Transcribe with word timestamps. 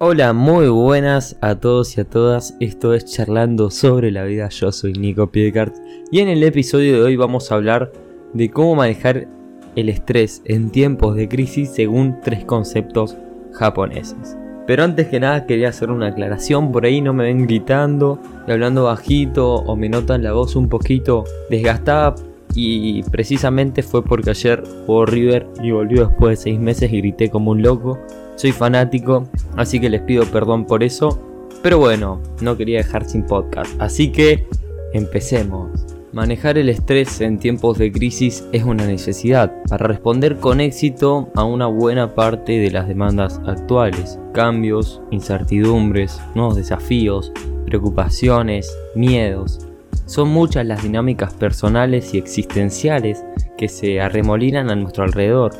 Hola, 0.00 0.32
muy 0.32 0.68
buenas 0.68 1.36
a 1.40 1.56
todos 1.56 1.98
y 1.98 2.02
a 2.02 2.04
todas. 2.04 2.56
Esto 2.60 2.94
es 2.94 3.04
Charlando 3.04 3.68
sobre 3.68 4.12
la 4.12 4.22
vida. 4.22 4.48
Yo 4.48 4.70
soy 4.70 4.92
Nico 4.92 5.32
Piedcart 5.32 5.74
y 6.12 6.20
en 6.20 6.28
el 6.28 6.44
episodio 6.44 6.92
de 6.92 7.02
hoy 7.02 7.16
vamos 7.16 7.50
a 7.50 7.56
hablar 7.56 7.90
de 8.32 8.48
cómo 8.48 8.76
manejar 8.76 9.26
el 9.74 9.88
estrés 9.88 10.40
en 10.44 10.70
tiempos 10.70 11.16
de 11.16 11.28
crisis 11.28 11.70
según 11.70 12.20
tres 12.22 12.44
conceptos 12.44 13.16
japoneses. 13.54 14.38
Pero 14.68 14.84
antes 14.84 15.08
que 15.08 15.18
nada 15.18 15.46
quería 15.46 15.70
hacer 15.70 15.90
una 15.90 16.06
aclaración, 16.06 16.70
por 16.70 16.84
ahí 16.84 17.00
no 17.00 17.12
me 17.12 17.24
ven 17.24 17.44
gritando 17.48 18.20
y 18.46 18.52
hablando 18.52 18.84
bajito 18.84 19.52
o 19.52 19.74
me 19.74 19.88
notan 19.88 20.22
la 20.22 20.32
voz 20.32 20.54
un 20.54 20.68
poquito 20.68 21.24
desgastada 21.50 22.14
y 22.54 23.02
precisamente 23.02 23.82
fue 23.82 24.04
porque 24.04 24.30
ayer 24.30 24.62
jugó 24.86 25.06
River 25.06 25.48
y 25.60 25.72
volvió 25.72 26.06
después 26.06 26.38
de 26.38 26.42
seis 26.44 26.60
meses 26.60 26.92
y 26.92 26.98
grité 26.98 27.30
como 27.30 27.50
un 27.50 27.62
loco. 27.62 27.98
Soy 28.38 28.52
fanático, 28.52 29.28
así 29.56 29.80
que 29.80 29.90
les 29.90 30.00
pido 30.02 30.24
perdón 30.24 30.64
por 30.64 30.84
eso. 30.84 31.20
Pero 31.60 31.78
bueno, 31.80 32.22
no 32.40 32.56
quería 32.56 32.78
dejar 32.78 33.04
sin 33.04 33.26
podcast, 33.26 33.68
así 33.82 34.12
que 34.12 34.46
empecemos. 34.92 35.72
Manejar 36.12 36.56
el 36.56 36.68
estrés 36.68 37.20
en 37.20 37.40
tiempos 37.40 37.78
de 37.78 37.90
crisis 37.90 38.46
es 38.52 38.62
una 38.62 38.86
necesidad 38.86 39.52
para 39.68 39.88
responder 39.88 40.36
con 40.36 40.60
éxito 40.60 41.32
a 41.34 41.42
una 41.42 41.66
buena 41.66 42.14
parte 42.14 42.60
de 42.60 42.70
las 42.70 42.86
demandas 42.86 43.40
actuales. 43.44 44.20
Cambios, 44.32 45.02
incertidumbres, 45.10 46.20
nuevos 46.36 46.54
desafíos, 46.54 47.32
preocupaciones, 47.66 48.72
miedos, 48.94 49.58
son 50.06 50.28
muchas 50.28 50.64
las 50.64 50.84
dinámicas 50.84 51.34
personales 51.34 52.14
y 52.14 52.18
existenciales 52.18 53.24
que 53.56 53.66
se 53.68 54.00
arremolinan 54.00 54.70
a 54.70 54.76
nuestro 54.76 55.02
alrededor, 55.02 55.50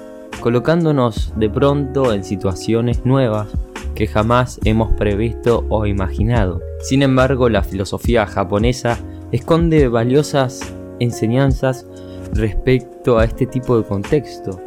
colocándonos 0.41 1.33
de 1.37 1.51
pronto 1.51 2.13
en 2.13 2.25
situaciones 2.25 3.05
nuevas 3.05 3.49
que 3.95 4.07
jamás 4.07 4.61
hemos 4.65 4.93
previsto 4.93 5.65
o 5.69 5.87
imaginado. 5.87 6.61
Sin 6.81 7.03
embargo, 7.03 7.49
la 7.49 7.63
filosofía 7.63 8.27
japonesa 8.27 8.99
esconde 9.33 9.89
valiosas 9.89 10.61
enseñanzas 11.01 11.87
respecto 12.33 13.19
a 13.19 13.25
este 13.25 13.47
tipo 13.47 13.77
de 13.77 13.85
contexto. 13.85 14.61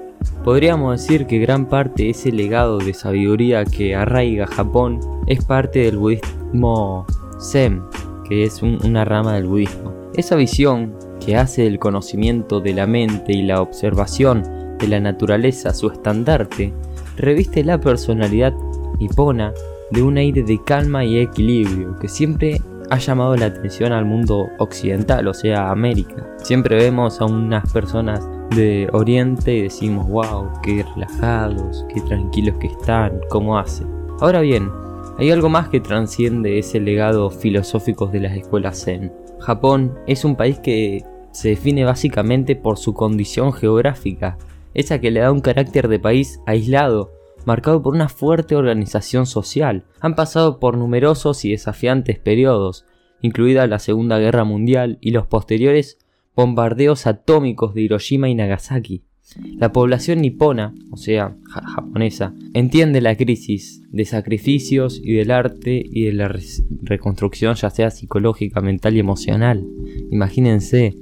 Podríamos 0.43 0.99
decir 0.99 1.27
que 1.27 1.39
gran 1.39 1.67
parte 1.67 2.03
de 2.03 2.09
ese 2.11 2.31
legado 2.31 2.77
de 2.77 2.93
sabiduría 2.93 3.63
que 3.65 3.95
arraiga 3.95 4.47
Japón 4.47 4.99
es 5.27 5.43
parte 5.45 5.79
del 5.79 5.97
budismo 5.97 7.05
Zen, 7.39 7.81
que 8.27 8.43
es 8.43 8.61
una 8.61 9.05
rama 9.05 9.35
del 9.35 9.47
budismo. 9.47 9.93
Esa 10.15 10.35
visión 10.35 10.93
que 11.23 11.37
hace 11.37 11.63
del 11.63 11.79
conocimiento 11.79 12.59
de 12.59 12.73
la 12.73 12.87
mente 12.87 13.33
y 13.33 13.43
la 13.43 13.61
observación 13.61 14.60
de 14.81 14.87
la 14.87 14.99
naturaleza 14.99 15.73
su 15.73 15.89
estandarte, 15.89 16.73
reviste 17.17 17.63
la 17.63 17.79
personalidad 17.79 18.53
nipona 18.99 19.53
de 19.91 20.01
un 20.01 20.17
aire 20.17 20.43
de 20.43 20.61
calma 20.63 21.05
y 21.05 21.19
equilibrio 21.19 21.95
que 21.97 22.07
siempre 22.07 22.61
ha 22.89 22.97
llamado 22.97 23.35
la 23.37 23.45
atención 23.45 23.93
al 23.93 24.05
mundo 24.05 24.49
occidental, 24.57 25.27
o 25.27 25.33
sea, 25.33 25.71
América. 25.71 26.27
Siempre 26.43 26.75
vemos 26.75 27.21
a 27.21 27.25
unas 27.25 27.71
personas 27.71 28.27
de 28.55 28.89
Oriente 28.91 29.55
y 29.55 29.61
decimos, 29.61 30.09
wow, 30.09 30.49
qué 30.61 30.83
relajados, 30.95 31.85
qué 31.93 32.01
tranquilos 32.01 32.55
que 32.59 32.67
están, 32.67 33.21
cómo 33.29 33.57
hacen. 33.57 33.87
Ahora 34.19 34.41
bien, 34.41 34.69
hay 35.17 35.31
algo 35.31 35.47
más 35.47 35.69
que 35.69 35.79
transciende 35.79 36.59
ese 36.59 36.79
legado 36.79 37.29
filosófico 37.29 38.07
de 38.07 38.19
las 38.19 38.35
escuelas 38.35 38.83
Zen. 38.83 39.13
Japón 39.39 39.97
es 40.05 40.25
un 40.25 40.35
país 40.35 40.59
que 40.59 41.05
se 41.31 41.49
define 41.49 41.85
básicamente 41.85 42.55
por 42.55 42.77
su 42.77 42.93
condición 42.93 43.53
geográfica, 43.53 44.37
esa 44.73 44.99
que 44.99 45.11
le 45.11 45.19
da 45.19 45.31
un 45.31 45.41
carácter 45.41 45.87
de 45.87 45.99
país 45.99 46.39
aislado, 46.45 47.11
marcado 47.45 47.81
por 47.81 47.93
una 47.93 48.09
fuerte 48.09 48.55
organización 48.55 49.25
social. 49.25 49.85
Han 49.99 50.15
pasado 50.15 50.59
por 50.59 50.77
numerosos 50.77 51.45
y 51.45 51.51
desafiantes 51.51 52.19
periodos, 52.19 52.85
incluida 53.21 53.67
la 53.67 53.79
Segunda 53.79 54.19
Guerra 54.19 54.43
Mundial 54.43 54.97
y 55.01 55.11
los 55.11 55.27
posteriores 55.27 55.97
bombardeos 56.35 57.07
atómicos 57.07 57.73
de 57.73 57.81
Hiroshima 57.81 58.29
y 58.29 58.35
Nagasaki. 58.35 59.03
La 59.57 59.71
población 59.71 60.21
nipona, 60.21 60.73
o 60.91 60.97
sea, 60.97 61.37
japonesa, 61.49 62.33
entiende 62.53 62.99
la 62.99 63.15
crisis 63.15 63.81
de 63.89 64.03
sacrificios 64.03 64.99
y 65.01 65.13
del 65.13 65.31
arte 65.31 65.81
y 65.85 66.05
de 66.05 66.13
la 66.13 66.35
reconstrucción 66.81 67.55
ya 67.55 67.69
sea 67.69 67.91
psicológica, 67.91 68.59
mental 68.59 68.95
y 68.95 68.99
emocional. 68.99 69.65
Imagínense, 70.11 70.95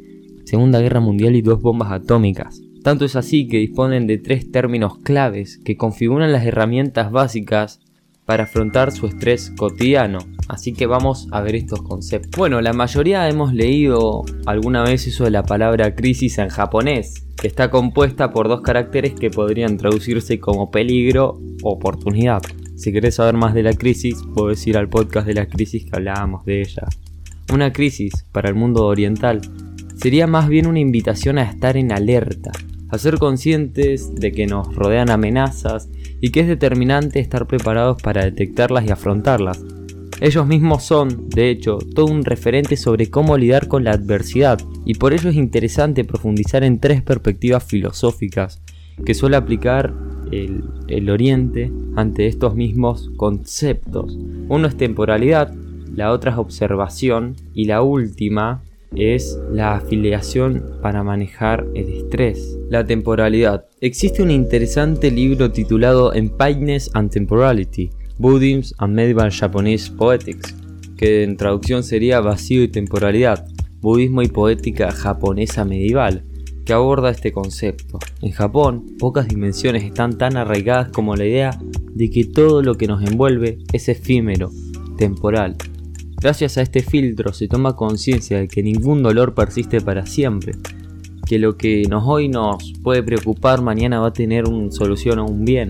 Segunda 0.45 0.79
Guerra 0.79 0.99
Mundial 0.99 1.35
y 1.35 1.41
dos 1.41 1.61
bombas 1.61 1.91
atómicas. 1.91 2.61
Tanto 2.89 3.05
es 3.05 3.15
así 3.15 3.47
que 3.47 3.57
disponen 3.57 4.07
de 4.07 4.17
tres 4.17 4.51
términos 4.51 4.97
claves 4.97 5.59
que 5.63 5.77
configuran 5.77 6.31
las 6.31 6.43
herramientas 6.43 7.11
básicas 7.11 7.81
para 8.25 8.45
afrontar 8.45 8.91
su 8.91 9.05
estrés 9.05 9.53
cotidiano. 9.55 10.17
Así 10.47 10.73
que 10.73 10.87
vamos 10.87 11.27
a 11.29 11.41
ver 11.41 11.53
estos 11.53 11.83
conceptos. 11.83 12.31
Bueno, 12.35 12.61
la 12.61 12.73
mayoría 12.73 13.29
hemos 13.29 13.53
leído 13.53 14.25
alguna 14.47 14.81
vez 14.81 15.05
eso 15.05 15.23
de 15.23 15.29
la 15.29 15.43
palabra 15.43 15.93
crisis 15.93 16.39
en 16.39 16.49
japonés, 16.49 17.27
que 17.39 17.47
está 17.47 17.69
compuesta 17.69 18.31
por 18.31 18.47
dos 18.47 18.61
caracteres 18.61 19.13
que 19.13 19.29
podrían 19.29 19.77
traducirse 19.77 20.39
como 20.39 20.71
peligro 20.71 21.39
o 21.61 21.73
oportunidad. 21.73 22.41
Si 22.75 22.91
querés 22.91 23.13
saber 23.13 23.35
más 23.35 23.53
de 23.53 23.61
la 23.61 23.73
crisis, 23.73 24.17
puedes 24.33 24.65
ir 24.65 24.79
al 24.79 24.89
podcast 24.89 25.27
de 25.27 25.35
la 25.35 25.45
crisis 25.45 25.85
que 25.85 25.95
hablábamos 25.95 26.43
de 26.43 26.61
ella. 26.61 26.87
Una 27.53 27.71
crisis 27.71 28.25
para 28.31 28.49
el 28.49 28.55
mundo 28.55 28.87
oriental 28.87 29.41
sería 29.95 30.25
más 30.25 30.49
bien 30.49 30.65
una 30.65 30.79
invitación 30.79 31.37
a 31.37 31.43
estar 31.43 31.77
en 31.77 31.91
alerta, 31.91 32.51
a 32.89 32.97
ser 32.97 33.17
conscientes 33.17 34.15
de 34.15 34.31
que 34.31 34.47
nos 34.47 34.73
rodean 34.75 35.09
amenazas 35.09 35.89
y 36.21 36.31
que 36.31 36.41
es 36.41 36.47
determinante 36.47 37.19
estar 37.19 37.47
preparados 37.47 38.01
para 38.01 38.25
detectarlas 38.25 38.85
y 38.85 38.91
afrontarlas, 38.91 39.63
ellos 40.21 40.47
mismos 40.47 40.83
son, 40.83 41.29
de 41.29 41.49
hecho, 41.49 41.77
todo 41.95 42.07
un 42.07 42.25
referente 42.25 42.75
sobre 42.75 43.09
cómo 43.09 43.37
lidiar 43.37 43.69
con 43.69 43.85
la 43.85 43.91
adversidad, 43.91 44.59
y 44.85 44.95
por 44.95 45.13
ello 45.13 45.29
es 45.29 45.35
interesante 45.35 46.03
profundizar 46.03 46.63
en 46.65 46.79
tres 46.79 47.01
perspectivas 47.01 47.63
filosóficas 47.63 48.61
que 49.05 49.13
suele 49.13 49.37
aplicar 49.37 49.93
el, 50.31 51.09
Oriente 51.09 51.71
ante 51.95 52.27
estos 52.27 52.55
mismos 52.55 53.11
conceptos. 53.15 54.17
Uno 54.49 54.67
es 54.67 54.75
temporalidad, 54.75 55.53
la 55.95 56.11
otra 56.11 56.31
es 56.31 56.37
observación 56.37 57.35
y 57.53 57.65
la 57.65 57.81
última 57.81 58.61
es 58.95 59.39
la 59.51 59.75
afiliación 59.75 60.63
para 60.81 61.03
manejar 61.03 61.67
el 61.75 61.89
estrés. 61.89 62.57
La 62.69 62.85
temporalidad. 62.85 63.65
Existe 63.81 64.23
un 64.23 64.31
interesante 64.31 65.11
libro 65.11 65.51
titulado 65.51 66.13
Empires 66.13 66.89
and 66.93 67.11
Temporality, 67.11 67.89
Buddhism 68.17 68.75
and 68.79 68.95
Medieval 68.95 69.31
Japanese 69.31 69.91
Poetics, 69.91 70.55
que 70.97 71.23
en 71.23 71.37
traducción 71.37 71.83
sería 71.83 72.19
Vacío 72.19 72.63
y 72.63 72.67
Temporalidad, 72.67 73.45
Budismo 73.81 74.21
y 74.21 74.27
Poética 74.27 74.91
Japonesa 74.91 75.63
Medieval, 75.63 76.25
que 76.65 76.73
aborda 76.73 77.09
este 77.09 77.31
concepto. 77.31 77.99
En 78.21 78.31
Japón, 78.31 78.85
pocas 78.99 79.27
dimensiones 79.27 79.83
están 79.83 80.17
tan 80.17 80.35
arraigadas 80.35 80.89
como 80.89 81.15
la 81.15 81.25
idea 81.25 81.57
de 81.93 82.09
que 82.09 82.25
todo 82.25 82.61
lo 82.61 82.75
que 82.75 82.87
nos 82.87 83.01
envuelve 83.03 83.59
es 83.71 83.87
efímero, 83.87 84.51
temporal. 84.97 85.55
Gracias 86.21 86.57
a 86.57 86.61
este 86.61 86.81
filtro 86.81 87.31
se 87.31 87.47
toma 87.47 87.77
conciencia 87.77 88.39
de 88.39 88.49
que 88.49 88.61
ningún 88.61 89.01
dolor 89.01 89.33
persiste 89.33 89.79
para 89.79 90.05
siempre, 90.05 90.53
que 91.25 91.39
lo 91.39 91.55
que 91.55 91.83
nos 91.89 92.03
hoy 92.05 92.27
nos 92.27 92.73
puede 92.83 93.01
preocupar 93.03 93.61
mañana 93.61 94.01
va 94.01 94.07
a 94.07 94.13
tener 94.13 94.45
una 94.45 94.69
solución 94.69 95.19
o 95.19 95.25
un 95.25 95.45
bien, 95.45 95.69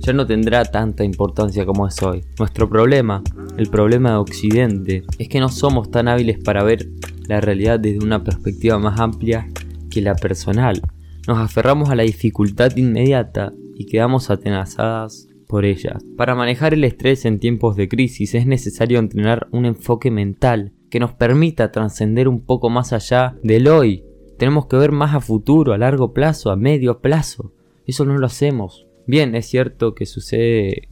ya 0.00 0.12
no 0.12 0.26
tendrá 0.26 0.64
tanta 0.64 1.04
importancia 1.04 1.64
como 1.64 1.86
es 1.86 2.02
hoy. 2.02 2.24
Nuestro 2.40 2.68
problema, 2.68 3.22
el 3.56 3.68
problema 3.68 4.10
de 4.10 4.16
Occidente, 4.16 5.04
es 5.18 5.28
que 5.28 5.38
no 5.38 5.48
somos 5.48 5.92
tan 5.92 6.08
hábiles 6.08 6.40
para 6.42 6.64
ver 6.64 6.88
la 7.28 7.40
realidad 7.40 7.78
desde 7.78 8.04
una 8.04 8.24
perspectiva 8.24 8.80
más 8.80 8.98
amplia 8.98 9.48
que 9.90 10.00
la 10.00 10.16
personal. 10.16 10.82
Nos 11.28 11.38
aferramos 11.38 11.90
a 11.90 11.94
la 11.94 12.02
dificultad 12.02 12.76
inmediata 12.76 13.52
y 13.76 13.86
quedamos 13.86 14.28
atenazadas 14.28 15.28
por 15.44 15.64
ella. 15.64 15.98
Para 16.16 16.34
manejar 16.34 16.74
el 16.74 16.84
estrés 16.84 17.24
en 17.24 17.38
tiempos 17.38 17.76
de 17.76 17.88
crisis 17.88 18.34
es 18.34 18.46
necesario 18.46 18.98
entrenar 18.98 19.48
un 19.52 19.66
enfoque 19.66 20.10
mental 20.10 20.72
que 20.90 21.00
nos 21.00 21.12
permita 21.12 21.72
trascender 21.72 22.28
un 22.28 22.40
poco 22.40 22.70
más 22.70 22.92
allá 22.92 23.36
del 23.42 23.68
hoy. 23.68 24.04
Tenemos 24.38 24.66
que 24.66 24.76
ver 24.76 24.92
más 24.92 25.14
a 25.14 25.20
futuro, 25.20 25.72
a 25.72 25.78
largo 25.78 26.12
plazo, 26.12 26.50
a 26.50 26.56
medio 26.56 27.00
plazo. 27.00 27.52
Eso 27.86 28.04
no 28.04 28.16
lo 28.16 28.26
hacemos. 28.26 28.86
Bien, 29.06 29.34
es 29.34 29.46
cierto 29.46 29.94
que 29.94 30.06
sucede 30.06 30.88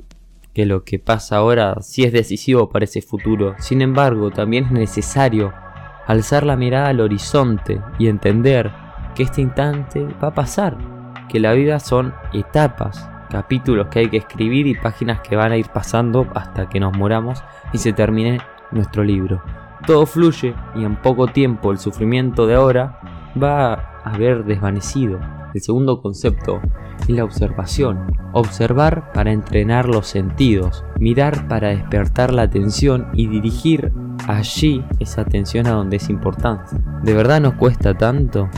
que 0.53 0.67
lo 0.67 0.85
que 0.85 0.99
pasa 0.99 1.37
ahora 1.37 1.77
sí 1.81 2.05
es 2.05 2.13
decisivo 2.13 2.69
para 2.69 2.85
ese 2.85 3.01
futuro. 3.01 3.55
Sin 3.59 3.81
embargo, 3.81 4.31
también 4.31 4.67
es 4.67 4.73
necesario 4.73 5.53
alzar 6.07 6.45
la 6.45 6.57
mirada 6.57 6.89
al 6.89 7.01
horizonte 7.01 7.81
y 7.99 8.09
entender 8.09 8.71
que 9.15 9.23
este 9.23 9.41
instante 9.41 10.05
va 10.23 10.29
a 10.29 10.35
pasar, 10.35 10.77
que 11.29 11.41
la 11.41 11.53
vida 11.53 11.79
son 11.79 12.15
etapas, 12.33 13.09
capítulos 13.33 13.89
que 13.89 14.01
hay 14.01 14.09
que 14.09 14.19
escribir 14.19 14.67
y 14.67 14.75
páginas 14.75 15.21
que 15.21 15.37
van 15.37 15.53
a 15.53 15.57
ir 15.57 15.69
pasando 15.69 16.27
hasta 16.35 16.69
que 16.69 16.79
nos 16.79 16.95
moramos 16.97 17.43
y 17.73 17.79
se 17.79 17.95
termine 17.95 18.39
nuestro 18.71 19.03
libro. 19.03 19.43
Todo 19.87 20.05
fluye 20.05 20.55
y 20.75 20.85
en 20.85 20.97
poco 20.97 21.27
tiempo 21.29 21.73
el 21.73 21.79
sufrimiento 21.79 22.47
de 22.47 22.57
ahora 22.57 23.01
va 23.43 23.73
a 23.73 24.15
haber 24.15 24.45
desvanecido. 24.45 25.19
El 25.55 25.63
segundo 25.63 26.03
concepto 26.03 26.61
es 27.01 27.09
la 27.09 27.25
observación. 27.25 28.07
Observar 28.33 29.13
para 29.13 29.33
entrenar 29.33 29.89
los 29.89 30.07
sentidos, 30.07 30.85
mirar 31.01 31.49
para 31.49 31.69
despertar 31.69 32.35
la 32.35 32.43
atención 32.43 33.09
y 33.15 33.29
dirigir 33.29 33.93
allí 34.29 34.85
esa 35.01 35.23
atención 35.23 35.67
a 35.67 35.73
donde 35.73 35.97
es 35.97 36.11
importante. 36.11 36.77
¿De 37.03 37.15
verdad 37.15 37.41
nos 37.41 37.55
cuesta 37.55 37.95
tanto? 37.95 38.51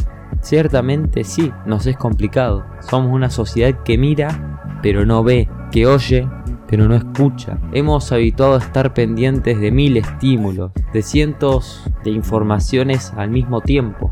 Ciertamente 0.44 1.24
sí, 1.24 1.50
nos 1.64 1.86
es 1.86 1.96
complicado. 1.96 2.66
Somos 2.80 3.10
una 3.14 3.30
sociedad 3.30 3.82
que 3.82 3.96
mira, 3.96 4.78
pero 4.82 5.06
no 5.06 5.24
ve, 5.24 5.48
que 5.72 5.86
oye, 5.86 6.28
pero 6.68 6.86
no 6.86 6.94
escucha. 6.94 7.56
Hemos 7.72 8.12
habituado 8.12 8.56
a 8.56 8.58
estar 8.58 8.92
pendientes 8.92 9.58
de 9.58 9.70
mil 9.70 9.96
estímulos, 9.96 10.70
de 10.92 11.00
cientos 11.00 11.82
de 12.04 12.10
informaciones 12.10 13.10
al 13.16 13.30
mismo 13.30 13.62
tiempo. 13.62 14.10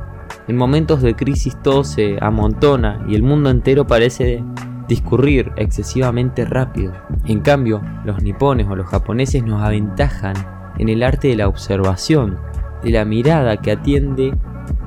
En 0.49 0.57
momentos 0.57 1.03
de 1.03 1.15
crisis 1.15 1.55
todo 1.63 1.85
se 1.85 2.17
amontona 2.23 3.05
y 3.07 3.15
el 3.15 3.23
mundo 3.23 3.51
entero 3.51 3.87
parece 3.87 4.43
discurrir 4.89 5.53
excesivamente 5.57 6.47
rápido. 6.47 6.95
En 7.27 7.41
cambio, 7.41 7.83
los 8.07 8.23
nipones 8.23 8.67
o 8.69 8.75
los 8.75 8.87
japoneses 8.87 9.45
nos 9.45 9.63
aventajan 9.63 10.37
en 10.79 10.89
el 10.89 11.03
arte 11.03 11.29
de 11.29 11.37
la 11.37 11.49
observación, 11.49 12.39
de 12.83 12.91
la 12.91 13.05
mirada 13.05 13.59
que 13.59 13.73
atiende 13.73 14.33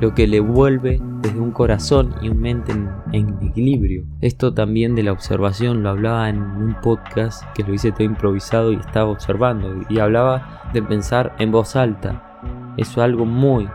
lo 0.02 0.16
que 0.16 0.26
le 0.26 0.40
vuelve 0.40 1.00
desde 1.26 1.40
un 1.40 1.52
corazón 1.52 2.16
y 2.22 2.30
un 2.30 2.40
mente 2.40 2.72
en, 3.12 3.38
equilibrio. 3.42 4.06
Esto 4.22 4.54
también 4.54 4.96
de 4.96 5.04
la 5.04 5.12
observación 5.12 5.82
lo 5.82 5.90
hablaba 5.90 6.30
en 6.30 6.40
un 6.40 6.76
podcast 6.82 7.44
que 7.54 7.64
lo 7.64 7.74
hice 7.74 7.92
todo 7.92 8.04
improvisado 8.04 8.72
y 8.72 8.76
estaba 8.76 9.10
observando 9.10 9.86
y 9.90 10.00
hablaba 10.00 10.70
de 10.74 10.84
pensar 10.84 11.36
en 11.40 11.52
voz 11.52 11.76
alta. 11.76 12.74
Eso 12.78 12.92
es 12.92 12.98
algo 12.98 13.26
muy, 13.26 13.68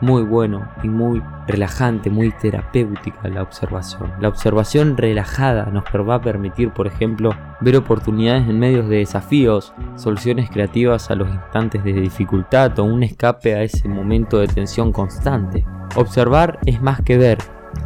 muy 0.00 0.22
bueno 0.22 0.68
y 0.82 0.88
muy 0.88 1.22
relajante, 1.46 2.10
muy 2.10 2.30
terapéutica 2.32 3.28
la 3.28 3.42
observación. 3.42 4.12
La 4.20 4.28
observación 4.28 4.96
relajada 4.96 5.66
nos 5.66 5.84
va 5.84 6.16
a 6.16 6.20
permitir, 6.20 6.70
por 6.70 6.86
ejemplo, 6.86 7.30
ver 7.60 7.76
oportunidades 7.76 8.48
en 8.48 8.58
medios 8.58 8.88
de 8.88 8.98
desafíos, 8.98 9.72
soluciones 9.96 10.50
creativas 10.50 11.10
a 11.10 11.14
los 11.14 11.28
instantes 11.28 11.84
de 11.84 11.92
dificultad 11.92 12.78
o 12.78 12.84
un 12.84 13.02
escape 13.02 13.54
a 13.54 13.62
ese 13.62 13.88
momento 13.88 14.38
de 14.38 14.48
tensión 14.48 14.92
constante. 14.92 15.64
Observar 15.94 16.58
es 16.66 16.82
más 16.82 17.00
que 17.00 17.16
ver, 17.16 17.38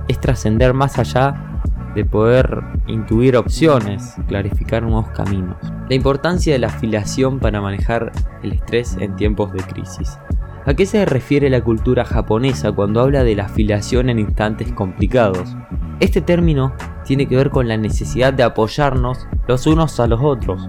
es 0.09 0.19
trascender 0.21 0.75
más 0.75 0.99
allá 0.99 1.47
de 1.95 2.05
poder 2.05 2.63
intuir 2.87 3.37
opciones, 3.37 4.15
clarificar 4.29 4.83
nuevos 4.83 5.09
caminos. 5.11 5.57
La 5.89 5.95
importancia 5.95 6.53
de 6.53 6.61
la 6.61 6.69
afiliación 6.69 7.41
para 7.41 7.61
manejar 7.61 8.13
el 8.43 8.53
estrés 8.53 8.97
en 9.01 9.17
tiempos 9.17 9.53
de 9.53 9.63
crisis. 9.63 10.19
¿A 10.67 10.75
qué 10.75 10.85
se 10.85 11.07
refiere 11.07 11.49
la 11.49 11.63
cultura 11.63 12.05
japonesa 12.05 12.71
cuando 12.71 13.01
habla 13.01 13.25
de 13.25 13.35
la 13.35 13.47
afiliación 13.47 14.11
en 14.11 14.19
instantes 14.19 14.71
complicados? 14.73 15.57
Este 16.01 16.21
término 16.21 16.75
tiene 17.07 17.27
que 17.27 17.35
ver 17.35 17.49
con 17.49 17.67
la 17.67 17.79
necesidad 17.79 18.35
de 18.35 18.43
apoyarnos 18.43 19.27
los 19.49 19.67
unos 19.67 19.99
a 20.01 20.07
los 20.07 20.21
otros 20.23 20.69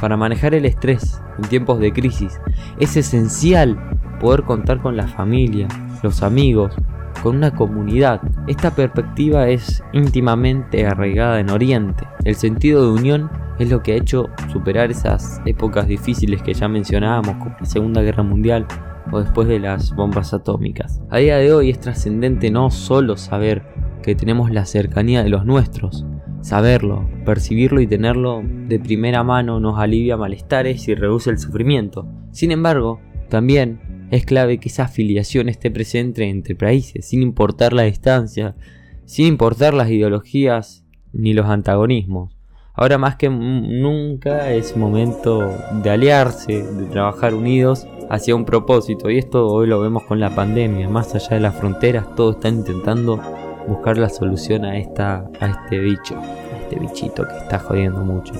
para 0.00 0.16
manejar 0.16 0.54
el 0.54 0.64
estrés 0.64 1.20
en 1.38 1.48
tiempos 1.48 1.80
de 1.80 1.92
crisis. 1.92 2.40
Es 2.78 2.96
esencial 2.96 3.76
poder 4.20 4.44
contar 4.44 4.80
con 4.80 4.96
la 4.96 5.08
familia, 5.08 5.66
los 6.04 6.22
amigos, 6.22 6.76
con 7.24 7.36
una 7.36 7.52
comunidad. 7.52 8.20
Esta 8.46 8.70
perspectiva 8.70 9.48
es 9.48 9.82
íntimamente 9.92 10.86
arraigada 10.86 11.40
en 11.40 11.50
Oriente. 11.50 12.06
El 12.24 12.36
sentido 12.36 12.84
de 12.84 13.00
unión 13.00 13.28
es 13.58 13.68
lo 13.70 13.82
que 13.82 13.92
ha 13.92 13.96
hecho 13.96 14.30
superar 14.52 14.92
esas 14.92 15.40
épocas 15.46 15.88
difíciles 15.88 16.42
que 16.42 16.54
ya 16.54 16.68
mencionábamos, 16.68 17.36
como 17.38 17.56
la 17.58 17.66
Segunda 17.66 18.02
Guerra 18.02 18.22
Mundial, 18.22 18.66
o 19.10 19.20
después 19.20 19.48
de 19.48 19.58
las 19.58 19.94
bombas 19.94 20.34
atómicas. 20.34 21.00
A 21.10 21.18
día 21.18 21.38
de 21.38 21.52
hoy 21.52 21.70
es 21.70 21.80
trascendente 21.80 22.50
no 22.50 22.70
solo 22.70 23.16
saber 23.16 23.62
que 24.02 24.14
tenemos 24.14 24.50
la 24.50 24.64
cercanía 24.64 25.22
de 25.22 25.30
los 25.30 25.44
nuestros, 25.44 26.04
saberlo, 26.42 27.08
percibirlo 27.24 27.80
y 27.80 27.86
tenerlo 27.86 28.42
de 28.44 28.78
primera 28.78 29.22
mano 29.22 29.60
nos 29.60 29.78
alivia 29.78 30.16
malestares 30.16 30.86
y 30.88 30.94
reduce 30.94 31.30
el 31.30 31.38
sufrimiento. 31.38 32.06
Sin 32.32 32.50
embargo, 32.50 33.00
también 33.28 34.08
es 34.10 34.26
clave 34.26 34.58
que 34.58 34.68
esa 34.68 34.84
afiliación 34.84 35.48
esté 35.48 35.70
presente 35.70 36.28
entre 36.28 36.54
países, 36.54 37.08
sin 37.08 37.22
importar 37.22 37.72
la 37.72 37.84
distancia, 37.84 38.56
sin 39.04 39.26
importar 39.26 39.72
las 39.72 39.88
ideologías 39.88 40.84
ni 41.12 41.32
los 41.32 41.46
antagonismos. 41.46 42.36
Ahora 42.74 42.98
más 42.98 43.16
que 43.16 43.28
nunca 43.28 44.52
es 44.52 44.76
momento 44.76 45.54
de 45.82 45.90
aliarse, 45.90 46.62
de 46.62 46.86
trabajar 46.86 47.34
unidos 47.34 47.86
hacia 48.12 48.36
un 48.36 48.44
propósito. 48.44 49.10
Y 49.10 49.16
esto 49.16 49.48
hoy 49.48 49.66
lo 49.66 49.80
vemos 49.80 50.04
con 50.04 50.20
la 50.20 50.34
pandemia. 50.34 50.88
Más 50.88 51.14
allá 51.14 51.30
de 51.30 51.40
las 51.40 51.56
fronteras, 51.56 52.14
todos 52.14 52.36
están 52.36 52.56
intentando 52.56 53.18
buscar 53.66 53.96
la 53.96 54.10
solución 54.10 54.66
a, 54.66 54.76
esta, 54.76 55.24
a 55.40 55.46
este 55.46 55.78
bicho, 55.78 56.16
a 56.16 56.58
este 56.58 56.78
bichito 56.78 57.24
que 57.26 57.38
está 57.38 57.58
jodiendo 57.58 58.00
mucho. 58.00 58.34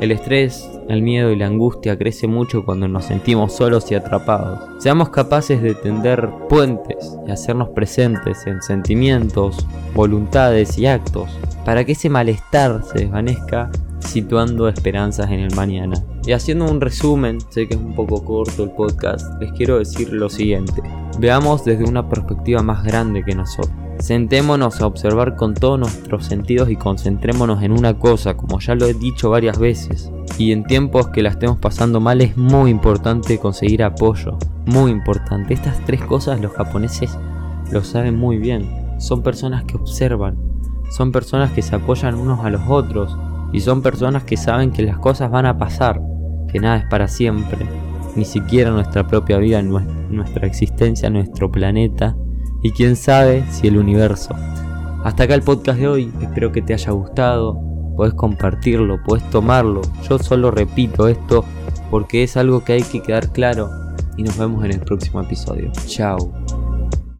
El 0.00 0.12
estrés, 0.12 0.70
el 0.88 1.02
miedo 1.02 1.32
y 1.32 1.36
la 1.36 1.46
angustia 1.46 1.98
crece 1.98 2.28
mucho 2.28 2.64
cuando 2.64 2.86
nos 2.86 3.06
sentimos 3.06 3.54
solos 3.54 3.90
y 3.90 3.96
atrapados. 3.96 4.60
Seamos 4.80 5.10
capaces 5.10 5.60
de 5.60 5.74
tender 5.74 6.28
puentes 6.48 7.16
y 7.26 7.30
hacernos 7.32 7.70
presentes 7.70 8.46
en 8.46 8.62
sentimientos, 8.62 9.66
voluntades 9.94 10.78
y 10.78 10.86
actos 10.86 11.28
para 11.64 11.84
que 11.84 11.92
ese 11.92 12.08
malestar 12.08 12.82
se 12.84 13.00
desvanezca 13.00 13.70
situando 14.02 14.68
esperanzas 14.68 15.30
en 15.30 15.40
el 15.40 15.54
mañana. 15.54 15.94
Y 16.26 16.32
haciendo 16.32 16.70
un 16.70 16.80
resumen, 16.80 17.38
sé 17.50 17.66
que 17.66 17.74
es 17.74 17.80
un 17.80 17.94
poco 17.94 18.24
corto 18.24 18.64
el 18.64 18.70
podcast, 18.70 19.26
les 19.40 19.52
quiero 19.52 19.78
decir 19.78 20.12
lo 20.12 20.28
siguiente. 20.28 20.82
Veamos 21.18 21.64
desde 21.64 21.84
una 21.84 22.08
perspectiva 22.08 22.62
más 22.62 22.84
grande 22.84 23.22
que 23.24 23.34
nosotros. 23.34 23.72
Sentémonos 23.98 24.80
a 24.80 24.86
observar 24.86 25.36
con 25.36 25.54
todos 25.54 25.78
nuestros 25.78 26.26
sentidos 26.26 26.68
y 26.70 26.76
concentrémonos 26.76 27.62
en 27.62 27.70
una 27.70 27.98
cosa, 27.98 28.36
como 28.36 28.58
ya 28.58 28.74
lo 28.74 28.86
he 28.86 28.94
dicho 28.94 29.30
varias 29.30 29.58
veces. 29.58 30.10
Y 30.38 30.50
en 30.50 30.64
tiempos 30.64 31.08
que 31.08 31.22
la 31.22 31.28
estemos 31.28 31.58
pasando 31.58 32.00
mal 32.00 32.20
es 32.20 32.36
muy 32.36 32.70
importante 32.70 33.38
conseguir 33.38 33.84
apoyo. 33.84 34.38
Muy 34.66 34.90
importante. 34.90 35.54
Estas 35.54 35.78
tres 35.84 36.02
cosas 36.02 36.40
los 36.40 36.52
japoneses 36.52 37.16
lo 37.70 37.84
saben 37.84 38.18
muy 38.18 38.38
bien. 38.38 38.68
Son 38.98 39.22
personas 39.22 39.62
que 39.64 39.76
observan. 39.76 40.36
Son 40.90 41.12
personas 41.12 41.52
que 41.52 41.62
se 41.62 41.76
apoyan 41.76 42.16
unos 42.16 42.44
a 42.44 42.50
los 42.50 42.62
otros. 42.68 43.16
Y 43.52 43.60
son 43.60 43.82
personas 43.82 44.24
que 44.24 44.36
saben 44.36 44.70
que 44.72 44.82
las 44.82 44.98
cosas 44.98 45.30
van 45.30 45.46
a 45.46 45.58
pasar. 45.58 46.00
Que 46.50 46.58
nada 46.58 46.78
es 46.78 46.84
para 46.86 47.08
siempre. 47.08 47.66
Ni 48.16 48.24
siquiera 48.24 48.70
nuestra 48.70 49.06
propia 49.06 49.38
vida, 49.38 49.62
nuestra 49.62 50.46
existencia, 50.46 51.10
nuestro 51.10 51.50
planeta 51.50 52.16
y 52.62 52.70
quién 52.70 52.96
sabe 52.96 53.44
si 53.50 53.68
el 53.68 53.76
universo. 53.76 54.34
Hasta 55.04 55.24
acá 55.24 55.34
el 55.34 55.42
podcast 55.42 55.78
de 55.78 55.88
hoy, 55.88 56.12
espero 56.20 56.52
que 56.52 56.62
te 56.62 56.74
haya 56.74 56.92
gustado, 56.92 57.60
puedes 57.96 58.14
compartirlo, 58.14 59.02
puedes 59.04 59.28
tomarlo, 59.30 59.82
yo 60.08 60.18
solo 60.18 60.50
repito 60.50 61.08
esto 61.08 61.44
porque 61.90 62.22
es 62.22 62.36
algo 62.36 62.64
que 62.64 62.74
hay 62.74 62.82
que 62.82 63.02
quedar 63.02 63.32
claro 63.32 63.68
y 64.16 64.22
nos 64.22 64.38
vemos 64.38 64.64
en 64.64 64.72
el 64.72 64.80
próximo 64.80 65.20
episodio. 65.20 65.72
Chao. 65.86 66.41